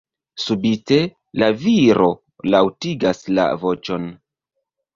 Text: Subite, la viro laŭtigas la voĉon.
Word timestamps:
Subite, 0.43 0.97
la 1.43 1.49
viro 1.59 2.09
laŭtigas 2.55 3.23
la 3.41 3.47
voĉon. 3.67 4.13